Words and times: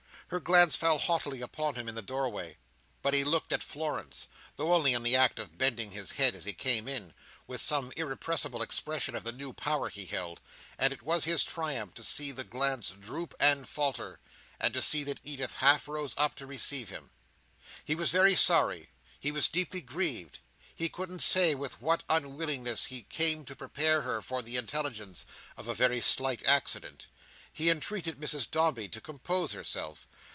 Her 0.27 0.39
glance 0.39 0.77
fell 0.77 0.97
haughtily 0.97 1.41
upon 1.41 1.75
him 1.75 1.89
in 1.89 1.95
the 1.95 2.01
doorway; 2.01 2.57
but 3.01 3.13
he 3.13 3.25
looked 3.25 3.51
at 3.51 3.61
Florence—though 3.61 4.71
only 4.73 4.93
in 4.93 5.03
the 5.03 5.13
act 5.17 5.39
of 5.39 5.57
bending 5.57 5.91
his 5.91 6.11
head, 6.13 6.35
as 6.35 6.45
he 6.45 6.53
came 6.53 6.87
in—with 6.87 7.59
some 7.59 7.91
irrepressible 7.97 8.61
expression 8.61 9.13
of 9.13 9.25
the 9.25 9.33
new 9.33 9.51
power 9.51 9.89
he 9.89 10.05
held; 10.05 10.39
and 10.79 10.93
it 10.93 11.01
was 11.03 11.25
his 11.25 11.43
triumph 11.43 11.95
to 11.95 12.03
see 12.05 12.31
the 12.31 12.45
glance 12.45 12.91
droop 12.91 13.33
and 13.41 13.67
falter, 13.67 14.21
and 14.57 14.73
to 14.73 14.81
see 14.81 15.03
that 15.03 15.19
Edith 15.21 15.55
half 15.55 15.85
rose 15.89 16.13
up 16.17 16.35
to 16.35 16.47
receive 16.47 16.87
him. 16.87 17.09
He 17.83 17.93
was 17.93 18.11
very 18.11 18.35
sorry, 18.35 18.87
he 19.19 19.33
was 19.33 19.49
deeply 19.49 19.81
grieved; 19.81 20.39
he 20.73 20.87
couldn't 20.87 21.19
say 21.19 21.55
with 21.55 21.81
what 21.81 22.03
unwillingness 22.07 22.85
he 22.85 23.01
came 23.01 23.43
to 23.47 23.53
prepare 23.53 24.03
her 24.03 24.21
for 24.21 24.41
the 24.41 24.55
intelligence 24.55 25.25
of 25.57 25.67
a 25.67 25.75
very 25.75 25.99
slight 25.99 26.41
accident. 26.45 27.07
He 27.53 27.69
entreated 27.69 28.17
Mrs 28.17 28.49
Dombey 28.49 28.87
to 28.87 29.01
compose 29.01 29.51
herself. 29.51 30.07